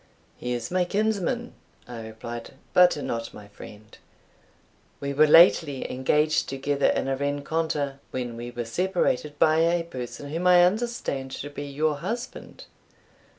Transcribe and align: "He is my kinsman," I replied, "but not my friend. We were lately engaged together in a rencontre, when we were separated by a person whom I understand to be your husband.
"He 0.35 0.53
is 0.53 0.71
my 0.71 0.83
kinsman," 0.83 1.53
I 1.87 2.03
replied, 2.07 2.55
"but 2.73 2.97
not 2.97 3.35
my 3.35 3.49
friend. 3.49 3.95
We 4.99 5.13
were 5.13 5.27
lately 5.27 5.91
engaged 5.91 6.49
together 6.49 6.87
in 6.87 7.07
a 7.07 7.15
rencontre, 7.15 7.99
when 8.09 8.35
we 8.35 8.49
were 8.49 8.65
separated 8.65 9.37
by 9.37 9.57
a 9.59 9.83
person 9.83 10.31
whom 10.31 10.47
I 10.47 10.65
understand 10.65 11.29
to 11.33 11.51
be 11.51 11.67
your 11.67 11.97
husband. 11.97 12.65